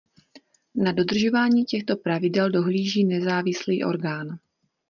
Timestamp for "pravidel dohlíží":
1.97-3.05